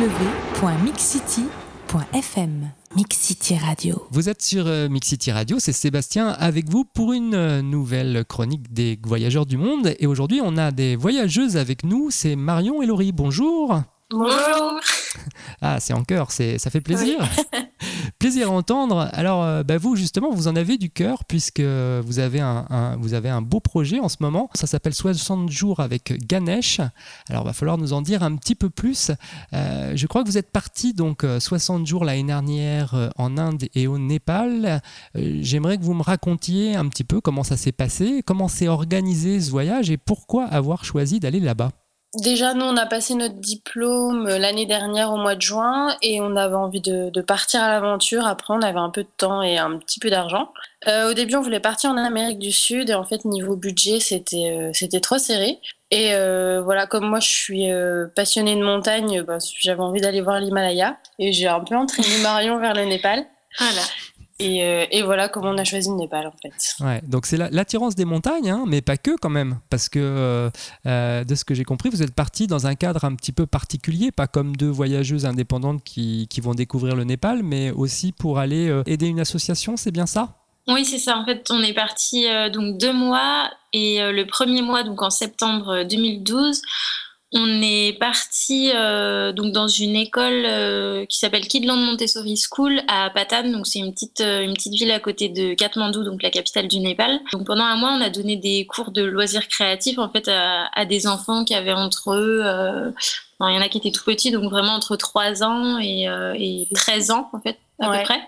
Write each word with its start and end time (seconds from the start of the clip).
www.mixcity.fm. 0.00 2.72
Mixcity 2.96 3.58
Radio. 3.58 4.06
Vous 4.10 4.30
êtes 4.30 4.40
sur 4.40 4.66
euh, 4.66 4.88
Mixcity 4.88 5.30
Radio, 5.30 5.58
c'est 5.58 5.74
Sébastien 5.74 6.28
avec 6.28 6.70
vous 6.70 6.86
pour 6.86 7.12
une 7.12 7.34
euh, 7.34 7.60
nouvelle 7.60 8.24
chronique 8.24 8.72
des 8.72 8.98
voyageurs 9.04 9.44
du 9.44 9.58
monde. 9.58 9.94
Et 9.98 10.06
aujourd'hui, 10.06 10.40
on 10.42 10.56
a 10.56 10.70
des 10.70 10.96
voyageuses 10.96 11.58
avec 11.58 11.84
nous, 11.84 12.10
c'est 12.10 12.34
Marion 12.34 12.80
et 12.80 12.86
Laurie. 12.86 13.12
Bonjour. 13.12 13.82
Bonjour. 14.10 14.80
Ah, 15.60 15.80
c'est 15.80 15.92
en 15.92 16.02
cœur, 16.02 16.30
c'est, 16.30 16.56
ça 16.56 16.70
fait 16.70 16.80
plaisir. 16.80 17.18
Plaisir 18.20 18.48
à 18.48 18.50
entendre. 18.52 19.08
Alors, 19.14 19.42
euh, 19.42 19.62
bah, 19.64 19.78
vous, 19.78 19.96
justement, 19.96 20.30
vous 20.30 20.46
en 20.46 20.54
avez 20.54 20.76
du 20.76 20.90
cœur 20.90 21.24
puisque 21.24 21.60
vous 21.60 22.18
avez 22.20 22.38
un, 22.38 23.42
beau 23.42 23.60
projet 23.60 23.98
en 23.98 24.08
ce 24.08 24.18
moment. 24.20 24.50
Ça 24.54 24.66
s'appelle 24.66 24.94
60 24.94 25.50
jours 25.50 25.80
avec 25.80 26.26
Ganesh. 26.28 26.80
Alors, 27.28 27.42
il 27.42 27.46
va 27.46 27.52
falloir 27.54 27.78
nous 27.78 27.94
en 27.94 28.02
dire 28.02 28.22
un 28.22 28.36
petit 28.36 28.54
peu 28.54 28.68
plus. 28.68 29.10
Euh, 29.54 29.94
je 29.96 30.06
crois 30.06 30.22
que 30.22 30.28
vous 30.28 30.38
êtes 30.38 30.52
parti 30.52 30.92
donc 30.92 31.24
60 31.38 31.86
jours 31.86 32.04
l'année 32.04 32.24
dernière 32.24 32.94
euh, 32.94 33.08
en 33.16 33.38
Inde 33.38 33.64
et 33.74 33.86
au 33.86 33.96
Népal. 33.98 34.82
j'aimerais 35.14 35.78
que 35.78 35.82
vous 35.82 35.94
me 35.94 36.02
racontiez 36.02 36.76
un 36.76 36.86
petit 36.88 37.04
peu 37.04 37.22
comment 37.22 37.42
ça 37.42 37.56
s'est 37.56 37.72
passé, 37.72 38.22
comment 38.24 38.48
s'est 38.48 38.68
organisé 38.68 39.40
ce 39.40 39.50
voyage 39.50 39.90
et 39.90 39.96
pourquoi 39.96 40.44
avoir 40.44 40.84
choisi 40.84 41.20
d'aller 41.20 41.40
là-bas. 41.40 41.70
Déjà, 42.14 42.54
nous, 42.54 42.64
on 42.64 42.76
a 42.76 42.86
passé 42.86 43.14
notre 43.14 43.36
diplôme 43.36 44.26
euh, 44.26 44.38
l'année 44.38 44.66
dernière 44.66 45.12
au 45.12 45.16
mois 45.16 45.36
de 45.36 45.42
juin 45.42 45.96
et 46.02 46.20
on 46.20 46.34
avait 46.34 46.56
envie 46.56 46.80
de, 46.80 47.20
partir 47.20 47.62
à 47.62 47.68
l'aventure. 47.68 48.26
Après, 48.26 48.52
on 48.52 48.62
avait 48.62 48.80
un 48.80 48.90
peu 48.90 49.04
de 49.04 49.08
temps 49.16 49.42
et 49.42 49.58
un 49.58 49.78
petit 49.78 50.00
peu 50.00 50.10
d'argent. 50.10 50.52
Euh, 50.88 51.10
au 51.10 51.14
début, 51.14 51.36
on 51.36 51.40
voulait 51.40 51.60
partir 51.60 51.90
en 51.90 51.96
Amérique 51.96 52.40
du 52.40 52.50
Sud 52.50 52.90
et 52.90 52.94
en 52.94 53.04
fait, 53.04 53.24
niveau 53.24 53.54
budget, 53.54 54.00
c'était 54.00 54.72
euh, 54.72 55.00
trop 55.00 55.18
serré. 55.18 55.60
Et 55.92 56.12
voilà, 56.62 56.86
comme 56.86 57.08
moi, 57.08 57.18
je 57.18 57.28
suis 57.28 57.68
passionnée 58.14 58.54
de 58.54 58.62
montagne, 58.62 59.22
bah, 59.22 59.38
j'avais 59.58 59.80
envie 59.80 60.00
d'aller 60.00 60.20
voir 60.20 60.38
l'Himalaya 60.38 60.98
et 61.18 61.32
j'ai 61.32 61.48
un 61.48 61.58
peu 61.58 61.74
entraîné 61.74 62.08
Marion 62.22 62.58
vers 62.60 62.74
le 62.74 62.84
Népal. 62.84 63.26
Voilà. 63.58 63.82
Euh, 64.40 64.86
et, 64.90 65.02
voilà 65.02 65.28
comment 65.28 65.50
on 65.50 65.58
a 65.58 65.64
choisi 65.64 65.88
le 65.88 65.96
Népal 65.96 66.26
en 66.26 66.32
fait. 66.42 66.84
Ouais, 66.84 67.00
donc 67.06 67.26
c'est 67.26 67.36
l'attirance 67.36 67.94
des 67.94 68.04
montagnes, 68.04 68.50
hein, 68.50 68.64
mais 68.66 68.80
pas 68.80 68.96
que 68.96 69.16
quand 69.16 69.30
même, 69.30 69.58
parce 69.68 69.88
que 69.88 69.98
euh, 69.98 70.50
euh, 70.86 71.24
de 71.24 71.34
ce 71.34 71.44
que 71.44 71.54
j'ai 71.54 71.64
compris, 71.64 71.90
vous 71.90 72.02
êtes 72.02 72.14
parti 72.14 72.46
dans 72.46 72.66
un 72.66 72.74
cadre 72.74 73.04
un 73.04 73.14
petit 73.14 73.32
peu 73.32 73.46
particulier, 73.46 74.10
pas 74.10 74.26
comme 74.26 74.56
deux 74.56 74.68
voyageuses 74.68 75.26
indépendantes 75.26 75.82
qui, 75.84 76.26
qui 76.28 76.40
vont 76.40 76.54
découvrir 76.54 76.96
le 76.96 77.04
Népal, 77.04 77.42
mais 77.42 77.70
aussi 77.70 78.12
pour 78.12 78.38
aller 78.38 78.70
aider 78.86 79.06
une 79.06 79.20
association, 79.20 79.76
c'est 79.76 79.90
bien 79.90 80.06
ça? 80.06 80.36
Oui, 80.68 80.84
c'est 80.84 80.98
ça. 80.98 81.16
En 81.16 81.24
fait, 81.24 81.46
on 81.50 81.62
est 81.62 81.72
parti 81.72 82.26
donc 82.52 82.78
deux 82.78 82.92
mois 82.92 83.50
et 83.72 83.98
le 84.00 84.26
premier 84.26 84.62
mois, 84.62 84.82
donc 84.82 85.02
en 85.02 85.10
septembre 85.10 85.84
2012, 85.84 86.62
on 87.32 87.62
est 87.62 87.96
parti 87.98 88.72
euh, 88.74 89.32
donc 89.32 89.52
dans 89.52 89.68
une 89.68 89.94
école 89.94 90.44
euh, 90.44 91.06
qui 91.06 91.18
s'appelle 91.18 91.46
Kidland 91.46 91.76
Montessori 91.76 92.36
School 92.36 92.80
à 92.88 93.08
Patan, 93.10 93.50
donc 93.50 93.68
c'est 93.68 93.78
une 93.78 93.92
petite 93.92 94.20
euh, 94.20 94.42
une 94.42 94.54
petite 94.54 94.72
ville 94.74 94.90
à 94.90 94.98
côté 94.98 95.28
de 95.28 95.54
Katmandou, 95.54 96.02
donc 96.02 96.22
la 96.22 96.30
capitale 96.30 96.66
du 96.66 96.80
Népal. 96.80 97.20
Donc 97.32 97.46
pendant 97.46 97.62
un 97.62 97.76
mois, 97.76 97.92
on 97.92 98.00
a 98.00 98.10
donné 98.10 98.36
des 98.36 98.66
cours 98.66 98.90
de 98.90 99.02
loisirs 99.02 99.46
créatifs 99.46 99.98
en 99.98 100.08
fait 100.08 100.28
à, 100.28 100.84
des 100.86 101.06
enfants 101.06 101.44
qui 101.44 101.54
avaient 101.54 101.72
entre 101.72 102.14
eux, 102.14 102.42
il 103.40 103.54
y 103.54 103.58
en 103.58 103.62
a 103.62 103.68
qui 103.68 103.78
étaient 103.78 103.92
tout 103.92 104.04
petits, 104.04 104.32
donc 104.32 104.50
vraiment 104.50 104.72
entre 104.72 104.96
3 104.96 105.44
ans 105.44 105.78
et, 105.78 106.06
et 106.36 106.68
13 106.74 107.10
ans 107.12 107.30
en 107.32 107.40
fait 107.40 107.58
à 107.78 107.90
peu 107.90 108.02
près. 108.02 108.20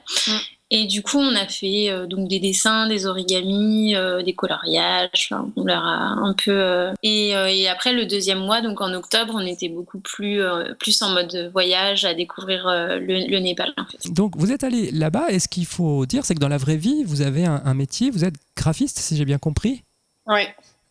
Et 0.75 0.87
du 0.87 1.03
coup, 1.03 1.19
on 1.19 1.37
a 1.37 1.47
fait 1.47 1.91
euh, 1.91 2.07
donc 2.07 2.29
des 2.29 2.41
dessins, 2.41 2.89
des 2.89 3.05
origamis, 3.05 3.95
euh, 3.95 4.23
des 4.23 4.33
coloriages. 4.33 5.31
on 5.55 5.65
leur 5.65 5.85
a 5.85 5.99
un 5.99 6.33
peu. 6.33 6.51
Euh, 6.51 6.95
et, 7.03 7.69
après 7.69 7.93
le 7.93 8.07
deuxième 8.07 8.39
mois, 8.39 8.63
donc 8.63 8.81
en 8.81 8.95
octobre, 8.95 9.35
on 9.37 9.47
était 9.47 9.69
beaucoup 9.69 10.01
plus 10.01 10.41
plus 10.79 11.03
en 11.03 11.11
mode 11.11 11.51
voyage 11.53 12.07
à 12.07 12.15
découvrir 12.15 12.65
le, 12.67 13.39
Népal. 13.39 13.75
Donc 14.11 14.37
vous 14.37 14.51
êtes 14.51 14.65
allé 14.65 14.91
là-bas. 14.91 15.27
Et 15.29 15.41
ce 15.41 15.49
qu'il 15.49 15.67
faut 15.67 16.07
dire, 16.07 16.25
c'est 16.25 16.35
que 16.35 16.41
dans 16.41 16.49
la 16.49 16.59
vraie 16.59 16.77
vie, 16.77 17.05
vous 17.05 17.21
avez 17.21 17.45
un, 17.45 17.61
un 17.65 17.75
métier. 17.75 18.11
Vous 18.11 18.25
êtes 18.25 18.37
graphiste, 18.57 18.99
si 18.99 19.17
j'ai 19.17 19.27
bien 19.27 19.39
compris? 19.39 19.83
Oui. 20.27 20.43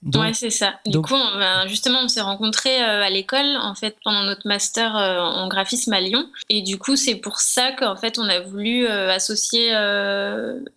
Oui, 0.03 0.33
c'est 0.33 0.49
ça. 0.49 0.79
Du 0.87 0.99
coup, 0.99 1.13
on, 1.13 1.67
justement, 1.67 1.99
on 2.03 2.07
s'est 2.07 2.21
rencontrés 2.21 2.81
euh, 2.81 3.03
à 3.03 3.09
l'école, 3.11 3.57
en 3.61 3.75
fait, 3.75 3.95
pendant 4.03 4.23
notre 4.23 4.47
master 4.47 4.97
euh, 4.97 5.19
en 5.19 5.47
graphisme 5.47 5.93
à 5.93 6.01
Lyon. 6.01 6.27
Et 6.49 6.63
du 6.63 6.79
coup, 6.79 6.95
c'est 6.95 7.15
pour 7.15 7.39
ça 7.39 7.71
qu'en 7.73 7.95
fait, 7.95 8.17
on 8.17 8.27
a 8.27 8.39
voulu 8.39 8.87
euh, 8.87 9.11
associer 9.11 9.71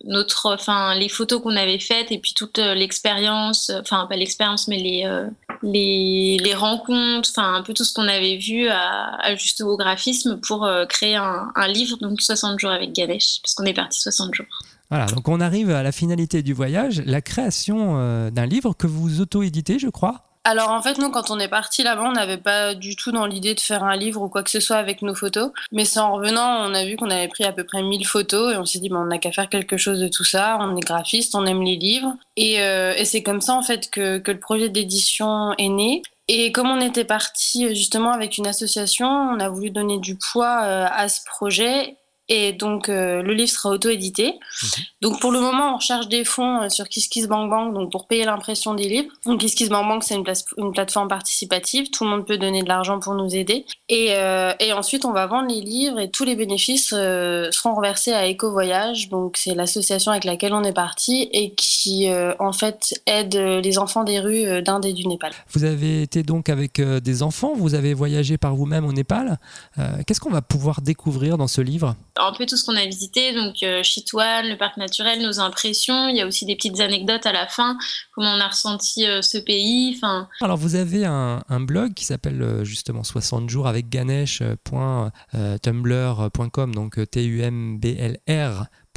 notre, 0.03 0.53
enfin, 0.53 0.93
les 0.95 1.09
photos 1.09 1.41
qu'on 1.41 1.55
avait 1.55 1.79
faites 1.79 2.11
et 2.11 2.19
puis 2.19 2.33
toute 2.35 2.57
l'expérience, 2.57 3.71
enfin, 3.71 4.05
pas 4.05 4.15
l'expérience, 4.15 4.67
mais 4.67 4.77
les, 4.77 5.27
les, 5.63 6.37
les, 6.39 6.53
rencontres, 6.53 7.29
enfin, 7.35 7.55
un 7.55 7.63
peu 7.63 7.73
tout 7.73 7.83
ce 7.83 7.93
qu'on 7.93 8.07
avait 8.07 8.37
vu 8.37 8.67
à, 8.67 9.15
à 9.21 9.35
juste 9.35 9.61
au 9.61 9.75
graphisme 9.75 10.39
pour 10.39 10.69
créer 10.87 11.15
un, 11.15 11.51
un 11.55 11.67
livre, 11.67 11.97
donc 11.97 12.21
60 12.21 12.59
jours 12.59 12.71
avec 12.71 12.93
Ganesh, 12.93 13.41
parce 13.41 13.55
qu'on 13.55 13.65
est 13.65 13.73
parti 13.73 13.99
60 13.99 14.35
jours. 14.35 14.45
Voilà, 14.89 15.05
donc 15.07 15.27
on 15.27 15.41
arrive 15.41 15.71
à 15.71 15.83
la 15.83 15.91
finalité 15.91 16.43
du 16.43 16.53
voyage, 16.53 17.01
la 17.05 17.21
création 17.21 17.95
euh, 17.97 18.29
d'un 18.29 18.45
livre 18.45 18.73
que 18.73 18.87
vous 18.87 19.21
auto-éditez, 19.21 19.79
je 19.79 19.89
crois. 19.89 20.21
Alors 20.47 20.69
en 20.69 20.79
fait, 20.79 20.99
nous, 20.99 21.09
quand 21.09 21.31
on 21.31 21.39
est 21.39 21.47
parti 21.47 21.81
là-bas, 21.81 22.03
on 22.05 22.11
n'avait 22.11 22.37
pas 22.37 22.75
du 22.75 22.95
tout 22.95 23.11
dans 23.11 23.25
l'idée 23.25 23.55
de 23.55 23.59
faire 23.59 23.83
un 23.83 23.95
livre 23.95 24.21
ou 24.21 24.29
quoi 24.29 24.43
que 24.43 24.51
ce 24.51 24.59
soit 24.59 24.75
avec 24.75 25.01
nos 25.01 25.15
photos. 25.15 25.49
Mais 25.71 25.85
c'est 25.85 25.99
en 25.99 26.13
revenant, 26.13 26.69
on 26.69 26.75
a 26.75 26.85
vu 26.85 26.97
qu'on 26.97 27.09
avait 27.09 27.27
pris 27.27 27.43
à 27.45 27.51
peu 27.51 27.63
près 27.63 27.81
1000 27.81 28.05
photos 28.05 28.53
et 28.53 28.57
on 28.57 28.63
s'est 28.65 28.77
dit, 28.77 28.89
on 28.91 29.05
n'a 29.05 29.17
qu'à 29.17 29.31
faire 29.31 29.49
quelque 29.49 29.75
chose 29.75 29.99
de 29.99 30.07
tout 30.07 30.23
ça. 30.23 30.59
On 30.61 30.77
est 30.77 30.81
graphiste, 30.81 31.33
on 31.33 31.47
aime 31.47 31.63
les 31.63 31.77
livres. 31.77 32.13
Et, 32.37 32.61
euh, 32.61 32.93
c'est 33.05 33.23
comme 33.23 33.41
ça 33.41 33.53
en 33.53 33.63
fait 33.63 33.89
que, 33.89 34.19
que 34.19 34.31
le 34.31 34.39
projet 34.39 34.69
d'édition 34.69 35.53
est 35.57 35.69
né. 35.69 36.03
Et 36.27 36.51
comme 36.51 36.67
on 36.67 36.79
était 36.79 37.05
parti 37.05 37.67
justement 37.69 38.11
avec 38.11 38.37
une 38.37 38.45
association, 38.45 39.07
on 39.07 39.39
a 39.39 39.49
voulu 39.49 39.71
donner 39.71 39.97
du 39.97 40.15
poids 40.15 40.61
euh, 40.63 40.85
à 40.91 41.09
ce 41.09 41.21
projet 41.25 41.97
et 42.27 42.53
donc, 42.53 42.89
euh, 42.89 43.21
le 43.21 43.33
livre 43.33 43.51
sera 43.51 43.69
auto-édité. 43.69 44.33
Mhm. 44.33 44.83
Donc, 45.01 45.19
pour 45.19 45.31
le 45.31 45.39
moment, 45.39 45.73
on 45.73 45.75
recherche 45.75 46.07
des 46.07 46.25
fonds 46.25 46.63
euh, 46.63 46.69
sur 46.69 46.89
KissKissBankBank 46.89 47.73
donc 47.73 47.91
pour 47.91 48.07
payer 48.07 48.25
l'impression 48.25 48.73
des 48.73 48.89
livres. 48.89 49.11
Donc, 49.25 49.41
KissKissBankBank, 49.41 50.03
c'est 50.03 50.15
une, 50.15 50.23
une, 50.57 50.71
plateforme 50.71 51.07
participative. 51.07 51.91
Tout 51.91 52.03
le 52.03 52.09
monde 52.09 52.25
peut 52.25 52.37
donner 52.37 52.63
de 52.63 52.67
l'argent 52.67 52.99
pour 52.99 53.13
nous 53.13 53.35
aider. 53.35 53.65
Et, 53.89 54.07
euh, 54.13 54.53
et, 54.59 54.73
ensuite, 54.73 55.05
on 55.05 55.11
va 55.11 55.27
vendre 55.27 55.49
les 55.49 55.61
livres 55.61 55.99
et 55.99 56.09
tous 56.09 56.23
les 56.23 56.35
bénéfices 56.35 56.89
seront 56.89 57.75
reversés 57.75 58.11
à 58.11 58.27
Eco 58.27 58.51
Voyage. 58.51 59.09
Donc, 59.09 59.37
c'est 59.37 59.53
l'association 59.53 60.11
avec 60.11 60.23
laquelle 60.23 60.53
on 60.53 60.63
est 60.63 60.73
parti 60.73 61.29
et 61.31 61.53
qui, 61.53 62.07
en 62.39 62.53
fait, 62.53 62.93
aide 63.05 63.35
les 63.35 63.77
enfants 63.77 64.03
des 64.03 64.19
rues 64.19 64.61
d'Inde 64.63 64.85
et 64.85 64.93
du 64.93 65.07
Népal. 65.07 65.31
Vous 65.51 65.63
avez 65.63 66.01
été 66.01 66.23
donc 66.23 66.49
avec 66.49 66.81
des 66.81 67.23
enfants. 67.23 67.53
Vous 67.55 67.75
avez 67.75 67.93
voyagé 67.93 68.37
par 68.37 68.55
vous-même 68.55 68.85
au 68.85 68.93
Népal. 68.93 69.37
Qu'est-ce 70.07 70.19
qu'on 70.19 70.31
va 70.31 70.41
pouvoir 70.41 70.81
découvrir 70.81 71.37
dans 71.37 71.47
ce 71.47 71.61
livre? 71.61 71.95
Un 72.17 72.33
peu 72.33 72.45
tout 72.45 72.57
ce 72.57 72.65
qu'on 72.65 72.75
a 72.75 72.85
visité, 72.85 73.33
donc 73.33 73.63
euh, 73.63 73.81
le 73.81 74.55
parc 74.55 74.75
naturel, 74.77 75.21
nos 75.21 75.39
impressions. 75.39 76.09
Il 76.09 76.15
y 76.15 76.21
a 76.21 76.27
aussi 76.27 76.45
des 76.45 76.55
petites 76.55 76.79
anecdotes 76.79 77.25
à 77.25 77.31
la 77.31 77.47
fin, 77.47 77.77
comment 78.13 78.33
on 78.33 78.39
a 78.39 78.47
ressenti 78.47 79.07
euh, 79.07 79.21
ce 79.21 79.37
pays. 79.37 79.93
Enfin. 79.95 80.27
Alors 80.41 80.57
vous 80.57 80.75
avez 80.75 81.05
un, 81.05 81.41
blog 81.59 81.93
qui 81.93 82.05
s'appelle 82.05 82.41
euh, 82.41 82.63
justement 82.63 83.03
60 83.03 83.49
jours 83.49 83.67
avec 83.67 83.89
ganesh.tumblr.com, 83.89 86.75
donc 86.75 86.99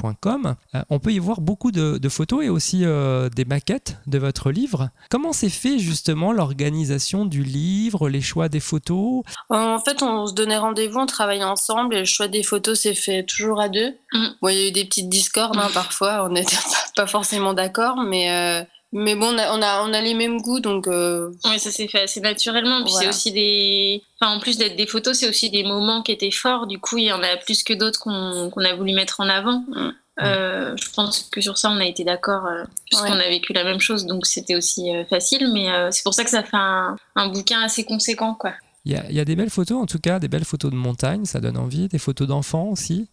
Euh, 0.04 0.82
on 0.90 0.98
peut 0.98 1.12
y 1.12 1.18
voir 1.18 1.40
beaucoup 1.40 1.70
de, 1.72 2.08
photos 2.08 2.44
et 2.44 2.48
aussi 2.48 2.84
euh, 2.84 3.28
des 3.28 3.44
maquettes 3.44 3.98
de 4.06 4.18
votre 4.18 4.50
livre. 4.50 4.90
Comment 5.10 5.32
s'est 5.32 5.48
fait 5.50 5.78
justement 5.78 6.32
l'organisation 6.32 7.26
du 7.26 7.42
livre, 7.42 8.08
les 8.08 8.20
choix 8.20 8.48
des 8.48 8.60
photos? 8.60 9.22
En 9.50 9.78
fait, 9.78 10.02
on 10.02 10.26
se 10.26 10.34
donnait 10.34 10.56
rendez-vous, 10.56 10.98
on 10.98 11.06
travaillait 11.06 11.44
ensemble 11.44 11.94
et 11.94 12.00
le 12.00 12.04
choix 12.04 12.28
des 12.28 12.42
photos 12.42 12.80
s'est 12.80 12.94
fait 12.94 13.24
toujours 13.24 13.60
à 13.60 13.68
deux. 13.68 13.94
Mm. 14.12 14.26
il 14.44 14.54
y 14.54 14.64
a 14.64 14.68
eu 14.68 14.72
des 14.72 14.84
petites 14.84 15.08
discordes 15.08 15.58
hein, 15.58 15.68
parfois, 15.74 16.24
on 16.24 16.30
n'était 16.30 16.56
pas 16.96 17.06
forcément 17.06 17.54
d'accord, 17.54 17.96
mais... 17.98 18.66
Euh, 18.94 18.98
mais 19.00 19.14
bon, 19.14 19.34
on 19.34 19.38
a, 19.38 19.82
on 19.84 19.92
a, 19.92 20.00
les 20.00 20.14
mêmes 20.14 20.40
goûts, 20.40 20.60
donc. 20.60 20.86
Oui, 20.88 21.58
ça 21.58 21.70
s'est 21.70 21.88
fait 21.88 22.02
assez 22.02 22.20
naturellement. 22.20 22.82
Puis 22.84 22.92
c'est 22.92 23.08
aussi 23.08 23.32
des. 23.32 24.02
Enfin, 24.20 24.34
en 24.34 24.40
plus 24.40 24.58
d'être 24.58 24.76
des 24.76 24.86
photos, 24.86 25.18
c'est 25.18 25.28
aussi 25.28 25.50
des 25.50 25.62
moments 25.62 26.02
qui 26.02 26.12
étaient 26.12 26.30
forts. 26.30 26.66
Du 26.66 26.78
coup, 26.78 26.98
il 26.98 27.04
y 27.04 27.12
en 27.12 27.22
a 27.22 27.36
plus 27.36 27.62
que 27.62 27.72
d'autres 27.72 28.00
qu'on 28.00 28.64
a 28.64 28.74
voulu 28.74 28.92
mettre 28.92 29.20
en 29.20 29.28
avant. 29.28 29.64
Mm. 29.68 29.92
Euh, 30.20 30.74
je 30.76 30.90
pense 30.90 31.28
que 31.30 31.40
sur 31.40 31.58
ça, 31.58 31.70
on 31.70 31.76
a 31.76 31.84
été 31.84 32.04
d'accord, 32.04 32.46
euh, 32.46 32.64
puisqu'on 32.86 33.12
a 33.12 33.28
vécu 33.28 33.52
la 33.52 33.62
même 33.62 33.80
chose, 33.80 34.06
donc 34.06 34.26
c'était 34.26 34.56
aussi 34.56 34.94
euh, 34.94 35.04
facile. 35.04 35.50
Mais 35.52 35.68
c'est 35.92 36.02
pour 36.02 36.14
ça 36.14 36.24
que 36.24 36.30
ça 36.30 36.42
fait 36.42 36.56
un, 36.56 36.96
bouquin 37.32 37.60
assez 37.60 37.84
conséquent, 37.84 38.34
quoi. 38.34 38.52
Il 38.84 38.92
y, 38.92 39.20
a, 39.20 39.24
des 39.26 39.36
belles 39.36 39.50
photos, 39.50 39.82
en 39.82 39.84
tout 39.84 39.98
cas, 39.98 40.18
des 40.18 40.28
belles 40.28 40.46
photos 40.46 40.70
de 40.70 40.76
montagne, 40.76 41.26
ça 41.26 41.40
donne 41.40 41.58
envie, 41.58 41.88
des 41.88 41.98
photos 41.98 42.26
d'enfants 42.26 42.68
aussi. 42.68 43.10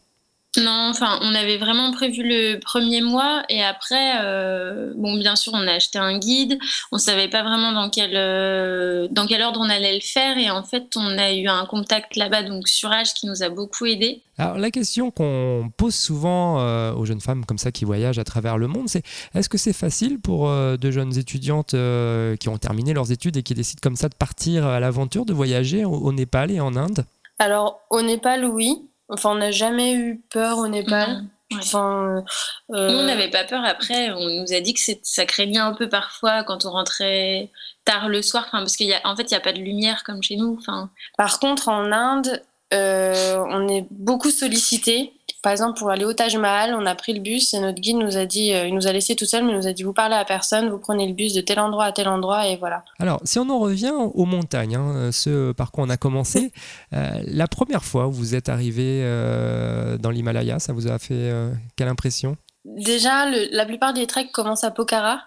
Non, 0.58 0.90
enfin, 0.90 1.20
on 1.22 1.34
avait 1.36 1.58
vraiment 1.58 1.92
prévu 1.92 2.24
le 2.24 2.60
premier 2.60 3.02
mois 3.02 3.44
et 3.50 3.64
après, 3.64 4.22
euh, 4.22 4.94
bon, 4.96 5.18
bien 5.18 5.36
sûr, 5.36 5.54
on 5.54 5.68
a 5.68 5.74
acheté 5.74 6.00
un 6.00 6.18
guide. 6.18 6.58
On 6.92 6.98
savait 6.98 7.28
pas 7.28 7.44
vraiment 7.44 7.72
dans 7.72 7.90
quel 7.90 8.12
euh, 8.16 9.08
dans 9.12 9.28
quel 9.28 9.42
ordre 9.42 9.60
on 9.60 9.70
allait 9.70 9.96
le 9.96 10.02
faire 10.02 10.38
et 10.38 10.50
en 10.50 10.64
fait, 10.64 10.96
on 10.96 11.18
a 11.18 11.34
eu 11.34 11.48
un 11.48 11.66
contact 11.66 12.16
là-bas 12.16 12.44
donc 12.44 12.68
sur 12.68 12.92
Age 12.92 13.14
qui 13.14 13.28
nous 13.28 13.44
a 13.44 13.50
beaucoup 13.50 13.86
aidé. 13.86 14.22
Alors 14.38 14.58
la 14.58 14.70
question 14.70 15.12
qu'on 15.12 15.72
pose 15.78 15.96
souvent 15.96 16.60
euh, 16.60 16.94
aux 16.94 17.06
jeunes 17.06 17.22
femmes 17.22 17.46
comme 17.46 17.58
ça 17.58 17.72
qui 17.72 17.86
voyagent 17.86 18.20
à 18.20 18.26
travers 18.26 18.58
le 18.58 18.68
monde, 18.68 18.90
c'est 18.90 19.04
est-ce 19.34 19.48
que 19.48 19.58
c'est 19.58 19.74
facile 19.74 20.20
pour 20.20 20.50
euh, 20.50 20.76
de 20.76 20.92
jeunes 20.92 21.18
étudiantes 21.18 21.74
euh, 21.74 22.36
qui 22.36 22.50
ont 22.50 22.58
terminé 22.58 22.94
leurs 22.94 23.12
études 23.12 23.38
et 23.38 23.44
qui 23.44 23.54
décident 23.54 23.80
comme 23.82 23.96
ça 23.96 24.10
de 24.10 24.16
partir 24.16 24.66
à 24.66 24.80
l'aventure, 24.80 25.26
de 25.26 25.34
voyager 25.34 25.86
au, 25.86 25.94
au 25.94 26.12
Népal 26.12 26.52
et 26.52 26.60
en 26.60 26.76
Inde? 26.76 27.06
Alors, 27.40 27.82
au 27.90 28.02
Népal, 28.02 28.46
oui. 28.46 28.82
Enfin, 29.10 29.32
on 29.32 29.36
n'a 29.36 29.52
jamais 29.52 29.94
eu 29.94 30.22
peur 30.30 30.58
au 30.58 30.68
Népal. 30.68 31.10
Non. 31.10 31.26
Ouais. 31.52 31.60
Enfin, 31.62 32.24
euh, 32.72 32.92
Nous, 32.92 32.98
on 32.98 33.04
n'avait 33.04 33.30
pas 33.30 33.44
peur. 33.44 33.64
Après, 33.64 34.12
on 34.12 34.30
nous 34.30 34.54
a 34.54 34.60
dit 34.62 34.74
que 34.74 34.80
ça 35.04 35.26
craignait 35.26 35.60
un 35.60 35.74
peu 35.74 35.88
parfois 35.88 36.44
quand 36.44 36.66
on 36.66 36.72
rentrait 36.72 37.52
tard 37.86 38.10
le 38.10 38.22
soir, 38.24 38.46
enfin, 38.48 38.60
parce 38.60 38.78
qu'en 38.78 38.86
en 39.04 39.16
fait, 39.16 39.24
il 39.24 39.34
n'y 39.34 39.38
a 39.38 39.42
pas 39.42 39.54
de 39.54 39.60
lumière 39.60 40.04
comme 40.04 40.24
chez 40.24 40.38
nous. 40.38 40.58
Enfin, 40.60 40.90
Par 41.18 41.40
contre, 41.40 41.70
en 41.70 41.92
Inde, 41.92 42.42
euh, 42.74 43.38
on 43.48 43.68
est 43.68 43.86
beaucoup 43.92 44.32
sollicité. 44.32 45.14
Par 45.46 45.52
exemple, 45.52 45.78
pour 45.78 45.92
aller 45.92 46.06
au 46.06 46.12
Taj 46.12 46.36
Mahal, 46.38 46.74
on 46.74 46.88
a 46.88 46.96
pris 46.96 47.14
le 47.14 47.20
bus 47.20 47.54
et 47.54 47.60
notre 47.60 47.80
guide 47.80 47.98
nous 47.98 48.18
a 48.18 48.26
dit, 48.26 48.52
euh, 48.52 48.66
il 48.66 48.74
nous 48.74 48.88
a 48.88 48.92
laissé 48.92 49.16
tout 49.16 49.26
seul, 49.26 49.44
mais 49.46 49.52
il 49.52 49.56
nous 49.56 49.68
a 49.68 49.74
dit 49.74 49.84
vous 49.84 49.94
parlez 49.94 50.16
à 50.16 50.26
personne, 50.26 50.72
vous 50.72 50.80
prenez 50.80 51.06
le 51.08 51.14
bus 51.14 51.34
de 51.34 51.42
tel 51.42 51.60
endroit 51.60 51.86
à 51.86 51.92
tel 51.92 52.08
endroit 52.08 52.48
et 52.48 52.56
voilà. 52.56 52.84
Alors, 52.98 53.22
si 53.26 53.38
on 53.38 53.48
en 53.52 53.60
revient 53.60 53.94
aux 53.96 54.26
montagnes, 54.26 54.76
hein, 54.76 55.12
ce 55.12 55.52
par 55.52 55.72
quoi 55.72 55.84
on 55.84 55.90
a 55.92 55.98
commencé, 55.98 56.52
euh, 56.94 57.22
la 57.28 57.48
première 57.48 57.86
fois 57.86 58.08
où 58.08 58.12
vous 58.12 58.34
êtes 58.34 58.50
arrivé 58.50 59.02
euh, 59.04 60.00
dans 60.00 60.10
l'Himalaya, 60.10 60.58
ça 60.58 60.74
vous 60.74 60.88
a 60.88 60.98
fait 60.98 61.14
euh, 61.14 61.54
quelle 61.76 61.90
impression? 61.90 62.38
Déjà, 62.66 63.30
le- 63.30 63.48
la 63.52 63.66
plupart 63.66 63.94
des 63.94 64.08
treks 64.08 64.32
commencent 64.32 64.64
à 64.64 64.72
Pokhara. 64.72 65.20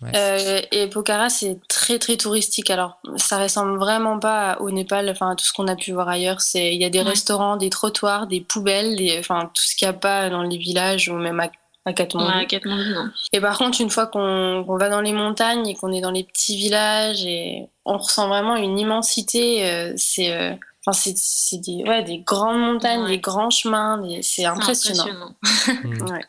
Ouais. 0.00 0.12
Euh, 0.14 0.60
et 0.70 0.86
Pokhara, 0.86 1.28
c'est 1.28 1.58
très 1.68 1.98
très 1.98 2.16
touristique. 2.16 2.70
Alors, 2.70 2.98
ça 3.16 3.38
ressemble 3.42 3.76
vraiment 3.78 4.18
pas 4.20 4.56
au 4.60 4.70
Népal, 4.70 5.10
enfin 5.10 5.30
à 5.32 5.34
tout 5.34 5.44
ce 5.44 5.52
qu'on 5.52 5.66
a 5.66 5.74
pu 5.74 5.90
voir 5.92 6.08
ailleurs. 6.08 6.40
C'est, 6.40 6.72
il 6.74 6.80
y 6.80 6.84
a 6.84 6.90
des 6.90 7.00
Ouais. 7.00 7.06
restaurants, 7.08 7.56
des 7.56 7.70
trottoirs, 7.70 8.28
des 8.28 8.40
poubelles, 8.40 8.94
des, 8.96 9.18
enfin 9.18 9.50
tout 9.52 9.62
ce 9.62 9.74
qu'il 9.74 9.88
n'y 9.88 9.90
a 9.90 9.98
pas 9.98 10.30
dans 10.30 10.42
les 10.42 10.56
villages 10.58 11.08
ou 11.08 11.14
même 11.14 11.40
à, 11.40 11.50
à 11.84 11.92
Katmandou. 11.92 12.28
ouais, 12.28 12.42
à 12.42 12.44
Katmandou, 12.44 12.94
non. 12.94 13.10
Et 13.32 13.40
par 13.40 13.58
contre, 13.58 13.80
une 13.80 13.90
fois 13.90 14.06
qu'on 14.06 14.62
qu'on 14.64 14.76
va 14.78 14.88
dans 14.88 15.00
les 15.00 15.12
montagnes 15.12 15.66
et 15.66 15.74
qu'on 15.74 15.92
est 15.92 16.00
dans 16.00 16.12
les 16.12 16.22
petits 16.24 16.56
villages, 16.56 17.24
et 17.26 17.68
on 17.84 17.96
ressent 17.98 18.28
vraiment 18.28 18.54
une 18.54 18.78
immensité. 18.78 19.68
euh, 19.68 19.92
c'est 19.96 20.32
euh, 20.32 20.52
enfin, 20.86 21.12
c'est 21.16 21.58
des, 21.58 21.82
ouais, 21.84 22.02
des 22.04 22.18
grandes 22.18 22.60
montagnes, 22.60 23.02
Ouais. 23.02 23.08
des 23.10 23.18
grands 23.18 23.50
chemins. 23.50 23.98
des- 23.98 24.22
C'est 24.22 24.44
impressionnant. 24.44 25.34
Ouais. 25.68 26.24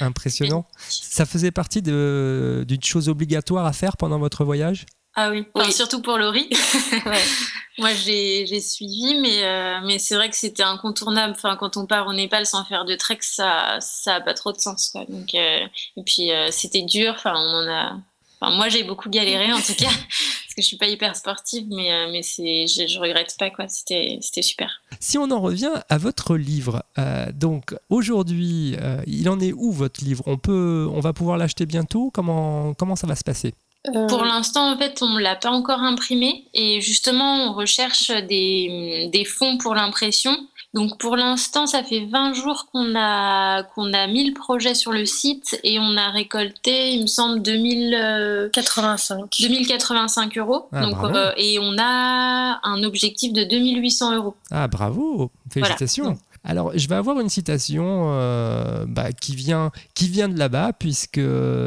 Impressionnant. 0.00 0.64
Ça 0.88 1.26
faisait 1.26 1.50
partie 1.50 1.82
de- 1.82 2.64
d'une 2.66 2.82
chose 2.82 3.08
obligatoire 3.08 3.66
à 3.66 3.72
faire 3.72 3.96
pendant 3.96 4.18
votre 4.18 4.44
voyage? 4.44 4.86
Ah 5.16 5.30
oui, 5.30 5.44
Enfin, 5.54 5.66
Oui. 5.66 5.72
surtout 5.72 6.02
pour 6.02 6.18
Laurie. 6.18 6.48
Ouais. 7.06 7.22
Moi, 7.78 7.94
j'ai 7.94 8.60
suivi, 8.60 9.18
mais, 9.20 9.42
euh, 9.42 9.80
mais 9.86 9.98
c'est 9.98 10.14
vrai 10.14 10.28
que 10.28 10.36
c'était 10.36 10.62
incontournable. 10.62 11.32
Enfin, 11.34 11.56
quand 11.56 11.76
on 11.78 11.86
part 11.86 12.06
au 12.08 12.12
Népal 12.12 12.44
sans 12.44 12.62
faire 12.64 12.84
de 12.84 12.94
trek, 12.94 13.18
ça 13.22 13.78
ça 13.80 14.16
a 14.16 14.20
pas 14.20 14.34
trop 14.34 14.52
de 14.52 14.58
sens. 14.58 14.90
Quoi. 14.90 15.04
Donc, 15.08 15.34
euh, 15.34 15.66
et 15.96 16.02
puis, 16.04 16.30
euh, 16.30 16.48
c'était 16.50 16.82
dur. 16.82 17.14
Enfin, 17.16 17.32
on 17.36 17.64
en 17.64 17.68
a... 17.70 17.96
enfin, 18.40 18.54
moi, 18.56 18.68
j'ai 18.68 18.82
beaucoup 18.84 19.08
galéré, 19.08 19.50
en 19.52 19.60
tout 19.60 19.74
cas, 19.74 19.88
que 20.60 20.64
je 20.64 20.68
suis 20.68 20.76
pas 20.76 20.86
hyper 20.86 21.16
sportive, 21.16 21.66
mais, 21.68 21.92
euh, 21.92 22.08
mais 22.12 22.22
c'est, 22.22 22.66
je, 22.66 22.86
je 22.86 22.98
regrette 22.98 23.34
pas. 23.38 23.50
quoi. 23.50 23.66
C'était 23.68 24.18
c'était 24.20 24.42
super. 24.42 24.80
Si 25.00 25.18
on 25.18 25.30
en 25.30 25.40
revient 25.40 25.72
à 25.88 25.98
votre 25.98 26.36
livre, 26.36 26.84
euh, 26.98 27.26
donc 27.32 27.74
aujourd'hui, 27.88 28.76
euh, 28.80 29.02
il 29.06 29.28
en 29.28 29.40
est 29.40 29.52
où 29.52 29.72
votre 29.72 30.04
livre? 30.04 30.22
On 30.26 30.36
peut, 30.38 30.88
on 30.92 31.00
va 31.00 31.12
pouvoir 31.12 31.38
l'acheter 31.38 31.66
bientôt? 31.66 32.10
Comment 32.12 32.74
comment 32.74 32.96
ça 32.96 33.06
va 33.06 33.16
se 33.16 33.24
passer? 33.24 33.54
Euh, 33.94 34.06
Pour 34.08 34.24
l'instant, 34.24 34.72
en 34.72 34.76
fait, 34.76 35.00
on 35.00 35.14
ne 35.14 35.20
l'a 35.20 35.36
pas 35.36 35.50
encore 35.50 35.80
imprimé 35.80 36.44
et 36.52 36.82
justement, 36.82 37.46
on 37.48 37.54
recherche 37.54 38.10
des, 38.28 39.08
des 39.10 39.24
fonds 39.24 39.56
pour 39.56 39.74
l'impression. 39.74 40.36
Donc, 40.72 40.98
pour 40.98 41.16
l'instant, 41.16 41.66
ça 41.66 41.82
fait 41.82 42.06
20 42.06 42.32
jours 42.34 42.66
qu'on 42.72 42.94
a, 42.94 43.64
qu'on 43.64 43.92
a 43.92 44.06
mis 44.06 44.24
le 44.28 44.34
projet 44.34 44.74
sur 44.74 44.92
le 44.92 45.04
site 45.04 45.58
et 45.64 45.80
on 45.80 45.96
a 45.96 46.10
récolté, 46.10 46.92
il 46.92 47.02
me 47.02 47.06
semble, 47.06 47.42
2000, 47.42 47.94
euh, 47.94 48.48
85. 48.50 49.28
2085 49.40 50.38
euros. 50.38 50.68
Ah, 50.72 50.82
Donc, 50.82 50.96
euh, 51.02 51.32
et 51.36 51.58
on 51.60 51.76
a 51.78 52.60
un 52.62 52.82
objectif 52.84 53.32
de 53.32 53.42
2800 53.42 54.14
euros. 54.14 54.34
Ah 54.52 54.68
bravo, 54.68 55.32
félicitations. 55.52 56.04
Voilà. 56.04 56.18
Alors 56.42 56.72
je 56.74 56.88
vais 56.88 56.94
avoir 56.94 57.20
une 57.20 57.28
citation 57.28 58.12
euh, 58.14 58.86
bah, 58.88 59.12
qui 59.12 59.34
vient 59.36 59.70
qui 59.94 60.08
vient 60.08 60.28
de 60.28 60.38
là-bas 60.38 60.72
puisque 60.72 61.20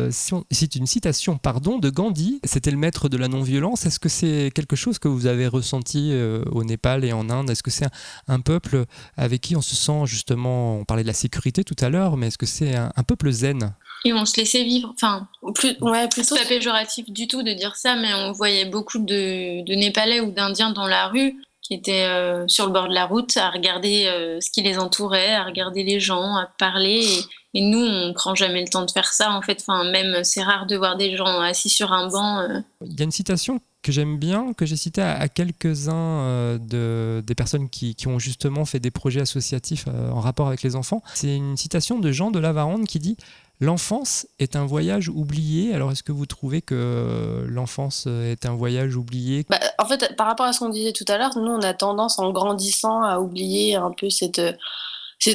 c'est 0.10 0.76
une 0.76 0.88
citation 0.88 1.38
pardon 1.38 1.78
de 1.78 1.90
Gandhi. 1.90 2.40
C'était 2.44 2.72
le 2.72 2.78
maître 2.78 3.08
de 3.10 3.18
la 3.18 3.28
non-violence. 3.28 3.86
Est-ce 3.86 4.00
que 4.00 4.10
c'est 4.10 4.52
quelque 4.56 4.76
chose 4.76 4.98
que 5.00 5.08
vous 5.08 5.28
avez 5.28 5.48
ressenti 5.48 6.10
euh, 6.12 6.44
au 6.52 6.64
Népal 6.64 7.06
et 7.06 7.14
en 7.14 7.30
Inde? 7.30 7.50
Est-ce 7.52 7.64
que 7.64 7.72
c'est 7.72 7.86
un, 7.86 7.92
un 8.28 8.40
peuple 8.40 8.86
avec 9.16 9.42
qui 9.42 9.56
on 9.56 9.62
se 9.62 9.76
sent 9.76 10.06
justement 10.06 10.78
On 10.80 10.86
parlait 10.86 11.04
de 11.04 11.08
la 11.08 11.14
sécurité 11.14 11.64
tout 11.64 11.76
à 11.80 11.90
l'heure, 11.90 12.18
mais 12.18 12.28
est-ce 12.28 12.38
que 12.38 12.46
c'est 12.48 12.76
un, 12.76 12.92
un 12.96 13.04
peuple 13.04 13.32
zen? 13.32 13.74
Et 14.06 14.12
on 14.12 14.26
se 14.26 14.38
laissait 14.38 14.64
vivre. 14.64 14.92
Enfin, 14.94 15.28
Plus, 15.56 15.78
ouais, 15.80 16.10
plutôt. 16.10 16.36
Pas 16.36 16.46
péjoratif 16.46 17.10
du 17.10 17.28
tout 17.28 17.42
de 17.44 17.54
dire 17.54 17.76
ça, 17.76 17.96
mais 17.96 18.14
on 18.14 18.32
voyait 18.34 18.66
beaucoup 18.66 19.00
de, 19.00 19.64
de 19.64 19.74
Népalais 19.76 20.20
ou 20.20 20.32
d'Indiens 20.32 20.72
dans 20.72 20.88
la 20.88 21.08
rue 21.08 21.36
qui 21.64 21.74
étaient 21.74 22.06
euh, 22.06 22.46
sur 22.48 22.66
le 22.66 22.74
bord 22.74 22.90
de 22.90 22.94
la 22.94 23.06
route 23.06 23.36
à 23.38 23.50
regarder 23.50 24.06
euh, 24.08 24.40
ce 24.42 24.52
qui 24.52 24.62
les 24.62 24.78
entourait, 24.78 25.34
à 25.34 25.46
regarder 25.46 25.84
les 25.84 26.00
gens, 26.00 26.36
à 26.36 26.48
parler. 26.60 27.08
Et, 27.54 27.62
nous, 27.62 27.80
on 27.80 28.14
prend 28.14 28.36
jamais 28.36 28.62
le 28.62 28.68
temps 28.68 28.86
de 28.86 28.92
faire 28.92 29.14
ça. 29.14 29.32
En 29.32 29.42
fait, 29.42 29.60
enfin, 29.62 29.90
même 29.90 30.24
c'est 30.24 30.44
rare 30.44 30.66
de 30.66 30.76
voir 30.76 30.98
des 30.98 31.16
gens 31.16 31.40
assis 31.40 31.70
sur 31.70 31.94
un 31.94 32.10
banc. 32.10 32.40
euh. 32.40 32.60
Il 32.86 33.00
y 33.00 33.02
a 33.02 33.06
une 33.06 33.12
citation 33.12 33.62
que 33.82 33.92
j'aime 33.92 34.18
bien, 34.18 34.54
que 34.54 34.66
j'ai 34.66 34.78
citée 34.78 35.02
à, 35.02 35.28
quelques-uns 35.28 36.58
de, 36.58 37.22
des 37.26 37.36
personnes 37.36 37.70
qui, 37.70 37.96
qui 37.96 38.08
ont 38.08 38.18
justement 38.18 38.64
fait 38.64 38.80
des 38.80 38.92
projets 38.92 39.20
associatifs 39.20 39.88
en 39.88 40.22
rapport 40.22 40.48
avec 40.48 40.64
les 40.64 40.78
enfants. 40.78 41.04
C'est 41.14 41.36
une 41.36 41.58
citation 41.58 42.00
de 42.00 42.10
Jean 42.10 42.32
de 42.32 42.40
Lavarande 42.40 42.88
qui 42.88 43.00
dit 43.00 43.18
L'enfance 43.64 44.28
est 44.40 44.58
un 44.58 44.66
voyage 44.66 45.08
oublié. 45.08 45.74
Alors, 45.74 45.90
est-ce 45.90 46.04
que 46.04 46.12
vous 46.12 46.26
trouvez 46.26 46.62
que 46.62 47.46
l'enfance 47.48 48.08
est 48.08 48.46
un 48.46 48.56
voyage 48.56 48.98
oublié? 48.98 49.46
Bah, 49.50 49.58
en 49.80 49.86
fait, 49.86 50.18
par 50.18 50.28
rapport 50.28 50.46
à 50.46 50.52
ce 50.52 50.60
qu'on 50.60 50.68
disait 50.68 50.92
tout 50.92 51.06
à 51.08 51.18
l'heure, 51.18 51.38
nous, 51.38 51.50
on 51.50 51.62
a 51.62 51.74
tendance, 51.74 52.20
en 52.20 52.32
grandissant, 52.32 53.04
à 53.04 53.20
oublier 53.20 53.76
un 53.76 53.92
peu 53.92 54.10
cette, 54.10 54.42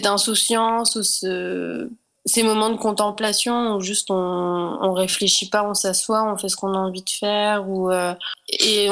insouciance 0.04 0.96
ou 0.96 1.02
ce, 1.02 1.88
ces 2.26 2.42
moments 2.42 2.68
de 2.68 2.76
contemplation 2.76 3.76
où 3.76 3.80
juste 3.80 4.10
on, 4.10 4.14
on 4.14 4.92
réfléchit 4.92 5.48
pas, 5.48 5.64
on 5.64 5.72
s'assoit, 5.72 6.30
on 6.30 6.36
fait 6.36 6.50
ce 6.50 6.56
qu'on 6.56 6.74
a 6.74 6.78
envie 6.78 7.04
de 7.04 7.08
faire. 7.08 7.66
Ou, 7.66 7.90
euh, 7.90 8.12
et 8.50 8.90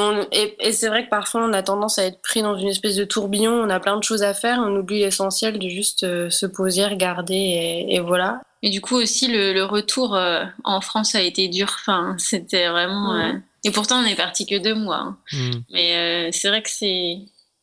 c'est 0.71 0.87
vrai 0.87 1.05
que 1.05 1.11
parfois, 1.11 1.43
on 1.43 1.53
a 1.53 1.61
tendance 1.61 1.99
à 1.99 2.05
être 2.05 2.23
pris 2.23 2.41
dans 2.41 2.57
une 2.57 2.69
espèce 2.69 2.95
de 2.95 3.05
tourbillon, 3.05 3.51
on 3.51 3.69
a 3.69 3.79
plein 3.79 3.97
de 3.97 4.03
choses 4.03 4.23
à 4.23 4.33
faire, 4.33 4.57
on 4.65 4.75
oublie 4.75 5.01
l'essentiel 5.01 5.59
de 5.59 5.69
juste 5.69 6.01
euh, 6.01 6.31
se 6.31 6.47
poser, 6.47 6.87
regarder 6.87 7.85
et 7.87 7.99
voilà. 7.99 8.41
Et 8.63 8.69
du 8.69 8.81
coup 8.81 8.95
aussi, 8.95 9.27
le, 9.27 9.53
le 9.53 9.63
retour 9.63 10.15
euh, 10.15 10.43
en 10.63 10.81
France 10.81 11.15
a 11.15 11.21
été 11.21 11.47
dur. 11.47 11.67
Enfin, 11.79 12.15
c'était 12.17 12.67
vraiment. 12.69 13.15
Euh, 13.15 13.33
Et 13.63 13.71
pourtant, 13.71 14.01
on 14.01 14.05
est 14.05 14.15
parti 14.15 14.45
que 14.45 14.57
deux 14.57 14.75
mois. 14.75 14.97
hein. 14.99 15.17
Hmm. 15.31 15.51
Mais 15.71 15.95
euh, 15.95 16.29
c'est 16.31 16.47
vrai 16.49 16.61
que 16.61 16.69
c'est 16.69 17.19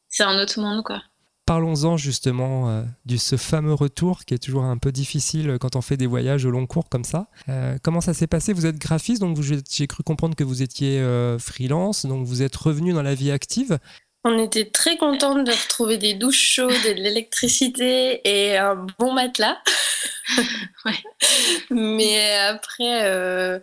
c'est 0.08 0.22
un 0.22 0.40
autre 0.40 0.60
monde, 0.60 0.82
quoi. 0.84 1.02
Parlons-en 1.46 1.98
justement 1.98 2.84
de 3.04 3.16
ce 3.18 3.36
fameux 3.36 3.74
retour 3.74 4.24
qui 4.24 4.32
est 4.32 4.38
toujours 4.38 4.62
un 4.64 4.78
peu 4.78 4.92
difficile 4.92 5.58
quand 5.60 5.76
on 5.76 5.82
fait 5.82 5.98
des 5.98 6.06
voyages 6.06 6.46
au 6.46 6.50
long 6.50 6.66
cours 6.66 6.88
comme 6.88 7.04
ça. 7.04 7.26
Comment 7.82 8.00
ça 8.00 8.14
s'est 8.14 8.26
passé? 8.26 8.54
Vous 8.54 8.64
êtes 8.64 8.78
graphiste, 8.78 9.20
donc 9.20 9.38
j'ai 9.42 9.86
cru 9.86 10.02
comprendre 10.02 10.36
que 10.36 10.44
vous 10.44 10.62
étiez 10.62 11.04
freelance, 11.38 12.06
donc 12.06 12.24
vous 12.24 12.40
êtes 12.40 12.56
revenu 12.56 12.94
dans 12.94 13.02
la 13.02 13.14
vie 13.14 13.30
active. 13.30 13.78
On 14.24 14.38
était 14.38 14.64
très 14.64 14.96
contente 14.96 15.44
de 15.44 15.52
retrouver 15.52 15.98
des 15.98 16.14
douches 16.14 16.54
chaudes 16.54 16.72
et 16.86 16.94
de 16.94 17.00
l'électricité 17.02 18.20
et 18.24 18.56
un 18.56 18.86
bon 18.98 19.12
matelas. 19.12 19.58
Ouais. 20.86 20.94
Mais 21.70 22.36
après, 22.48 23.04
euh, 23.06 23.58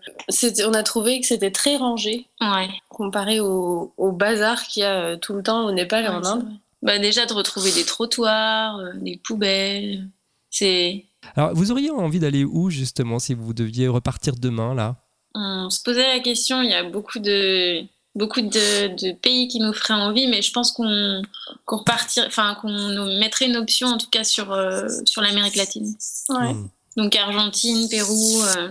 on 0.65 0.73
a 0.73 0.83
trouvé 0.83 1.19
que 1.19 1.27
c'était 1.27 1.51
très 1.51 1.75
rangé 1.77 2.27
Ouais. 2.39 2.67
comparé 2.89 3.39
au, 3.39 3.93
au 3.97 4.11
bazar 4.11 4.63
qu'il 4.67 4.81
y 4.81 4.85
a 4.85 4.93
euh, 5.01 5.17
tout 5.17 5.33
le 5.33 5.43
temps 5.43 5.65
au 5.65 5.71
Népal 5.71 6.05
et 6.05 6.07
Ouais, 6.09 6.15
en 6.15 6.23
Inde. 6.25 6.47
Bah, 6.81 6.97
déjà 6.99 7.25
de 7.25 7.33
retrouver 7.33 7.71
des 7.71 7.83
trottoirs, 7.85 8.77
euh, 8.77 8.91
des 8.95 9.17
poubelles. 9.17 10.07
C'est. 10.49 11.05
Alors, 11.35 11.53
vous 11.53 11.71
auriez 11.71 11.91
envie 11.91 12.19
d'aller 12.19 12.43
où 12.43 12.69
justement 12.69 13.19
si 13.19 13.33
vous 13.33 13.53
deviez 13.53 13.87
repartir 13.87 14.35
demain 14.35 14.73
là? 14.75 14.95
On 15.35 15.69
se 15.69 15.81
posait 15.81 16.07
la 16.15 16.19
question, 16.19 16.61
il 16.61 16.69
y 16.69 16.73
a 16.75 16.83
beaucoup 16.83 17.19
de 17.19 17.83
beaucoup 18.15 18.41
de, 18.41 18.95
de 18.95 19.13
pays 19.13 19.47
qui 19.47 19.59
nous 19.59 19.73
feraient 19.73 19.93
envie, 19.93 20.27
mais 20.27 20.41
je 20.41 20.51
pense 20.51 20.71
qu'on 20.71 21.21
qu'on 21.65 21.77
repartir, 21.77 22.25
enfin 22.27 22.57
qu'on 22.61 22.69
nous 22.69 23.19
mettrait 23.19 23.47
une 23.47 23.57
option 23.57 23.87
en 23.87 23.97
tout 23.97 24.09
cas 24.09 24.23
sur 24.23 24.51
euh, 24.51 24.87
sur 25.05 25.21
l'Amérique 25.21 25.55
latine. 25.55 25.95
Ouais. 26.29 26.53
Hmm. 26.53 26.67
Donc 26.97 27.15
Argentine, 27.15 27.87
Pérou, 27.89 28.41
euh, 28.43 28.69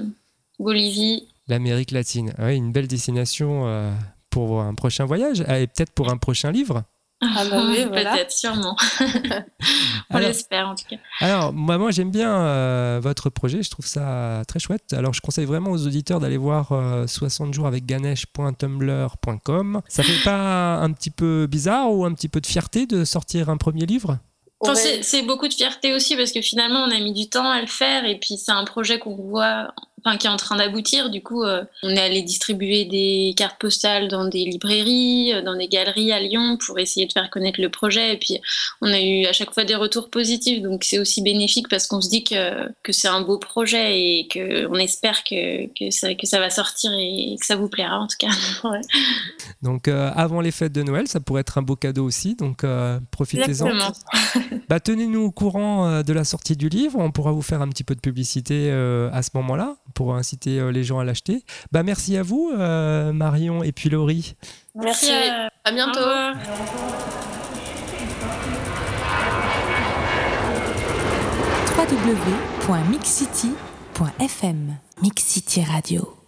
Bolivie. 0.58 1.26
L'Amérique 1.48 1.90
latine. 1.90 2.32
Oui, 2.38 2.56
une 2.56 2.72
belle 2.72 2.86
destination 2.86 3.66
euh, 3.66 3.92
pour 4.28 4.60
un 4.60 4.74
prochain 4.74 5.04
voyage 5.04 5.42
Ah, 5.48 5.58
et 5.58 5.66
peut-être 5.66 5.92
pour 5.92 6.10
un 6.10 6.16
prochain 6.16 6.52
livre. 6.52 6.84
Ah 7.20 7.44
bah 7.50 7.62
oui, 7.68 7.84
voilà. 7.88 8.12
Peut-être, 8.14 8.32
sûrement. 8.32 8.76
On 10.10 10.16
Alors- 10.16 10.28
l'espère 10.28 10.68
en 10.68 10.74
tout 10.74 10.84
cas. 10.88 10.96
Alors, 11.20 11.52
moi, 11.52 11.78
moi 11.78 11.90
j'aime 11.90 12.10
bien 12.10 12.32
euh, 12.34 13.00
votre 13.02 13.30
projet, 13.30 13.62
je 13.62 13.70
trouve 13.70 13.86
ça 13.86 14.42
très 14.48 14.58
chouette. 14.58 14.92
Alors, 14.92 15.12
je 15.12 15.20
conseille 15.20 15.44
vraiment 15.44 15.70
aux 15.70 15.86
auditeurs 15.86 16.18
d'aller 16.20 16.38
voir 16.38 16.72
euh, 16.72 17.06
60 17.06 17.52
jours 17.54 17.66
avec 17.66 17.86
ganesh.tumblr.com. 17.86 19.82
Ça 19.88 20.02
fait 20.02 20.24
pas 20.24 20.76
un 20.76 20.92
petit 20.92 21.10
peu 21.10 21.46
bizarre 21.46 21.92
ou 21.92 22.04
un 22.04 22.12
petit 22.14 22.28
peu 22.28 22.40
de 22.40 22.46
fierté 22.46 22.86
de 22.86 23.04
sortir 23.04 23.48
un 23.50 23.56
premier 23.56 23.86
livre? 23.86 24.18
Enfin, 24.62 24.74
c'est 24.74 25.22
beaucoup 25.22 25.48
de 25.48 25.54
fierté 25.54 25.94
aussi 25.94 26.16
parce 26.16 26.32
que 26.32 26.42
finalement 26.42 26.80
on 26.80 26.90
a 26.90 27.00
mis 27.00 27.14
du 27.14 27.30
temps 27.30 27.48
à 27.48 27.62
le 27.62 27.66
faire 27.66 28.04
et 28.04 28.18
puis 28.18 28.36
c'est 28.36 28.52
un 28.52 28.64
projet 28.66 28.98
qu'on 28.98 29.16
voit, 29.16 29.72
enfin 30.04 30.16
qui 30.16 30.26
est 30.26 30.30
en 30.30 30.36
train 30.36 30.56
d'aboutir. 30.56 31.10
Du 31.10 31.22
coup, 31.22 31.42
euh, 31.42 31.64
on 31.82 31.90
est 31.90 32.00
allé 32.00 32.22
distribuer 32.22 32.84
des 32.84 33.34
cartes 33.36 33.60
postales 33.60 34.08
dans 34.08 34.26
des 34.26 34.44
librairies, 34.44 35.32
euh, 35.32 35.42
dans 35.42 35.56
des 35.56 35.68
galeries 35.68 36.12
à 36.12 36.20
Lyon 36.20 36.58
pour 36.64 36.78
essayer 36.78 37.06
de 37.06 37.12
faire 37.12 37.28
connaître 37.30 37.60
le 37.60 37.68
projet. 37.68 38.14
Et 38.14 38.16
puis 38.16 38.40
on 38.80 38.92
a 38.92 39.00
eu 39.00 39.26
à 39.26 39.32
chaque 39.32 39.52
fois 39.52 39.64
des 39.64 39.74
retours 39.74 40.10
positifs, 40.10 40.62
donc 40.62 40.84
c'est 40.84 40.98
aussi 40.98 41.22
bénéfique 41.22 41.68
parce 41.68 41.86
qu'on 41.86 42.00
se 42.00 42.08
dit 42.08 42.24
que, 42.24 42.68
que 42.82 42.92
c'est 42.92 43.08
un 43.08 43.20
beau 43.20 43.38
projet 43.38 44.00
et 44.00 44.28
que 44.28 44.66
on 44.66 44.76
espère 44.76 45.24
que, 45.24 45.66
que, 45.74 45.90
ça, 45.90 46.14
que 46.14 46.26
ça 46.26 46.38
va 46.38 46.50
sortir 46.50 46.92
et 46.92 47.36
que 47.38 47.46
ça 47.46 47.56
vous 47.56 47.68
plaira 47.68 47.98
en 47.98 48.06
tout 48.06 48.16
cas. 48.18 48.30
Ouais. 48.62 48.80
Donc, 49.62 49.88
euh, 49.88 50.10
avant 50.14 50.40
les 50.40 50.50
fêtes 50.50 50.72
de 50.72 50.82
Noël, 50.82 51.08
ça 51.08 51.18
pourrait 51.18 51.40
être 51.40 51.56
un 51.56 51.62
beau 51.62 51.76
cadeau 51.76 52.04
aussi. 52.04 52.34
Donc, 52.34 52.62
euh, 52.62 53.00
profitez-en. 53.10 53.70
Bah, 54.68 54.80
Tenez-nous 54.80 55.22
au 55.22 55.30
courant 55.30 56.02
de 56.02 56.12
la 56.12 56.24
sortie 56.24 56.56
du 56.56 56.68
livre. 56.68 56.98
On 56.98 57.10
pourra 57.10 57.32
vous 57.32 57.42
faire 57.42 57.62
un 57.62 57.68
petit 57.68 57.84
peu 57.84 57.94
de 57.94 58.00
publicité 58.00 58.70
à 58.70 59.22
ce 59.22 59.30
moment-là 59.34 59.76
pour 59.94 60.14
inciter 60.14 60.58
euh, 60.58 60.70
les 60.72 60.84
gens 60.84 60.98
à 60.98 61.04
l'acheter. 61.04 61.44
Bah, 61.72 61.82
merci 61.82 62.16
à 62.16 62.22
vous, 62.22 62.50
euh, 62.56 63.12
Marion 63.12 63.62
et 63.62 63.72
puis 63.72 63.88
Laurie. 63.90 64.34
Merci. 64.74 65.10
euh, 65.10 65.48
À 65.64 65.70
au 65.70 65.74
bientôt. 65.74 65.98
revoir. 66.00 66.34
www.mixcity.fm 73.40 74.76
Mix 75.02 75.22
City 75.24 75.62
Radio. 75.64 76.19